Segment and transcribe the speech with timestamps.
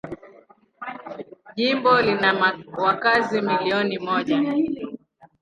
[1.55, 4.43] Jimbo lina wakazi milioni moja.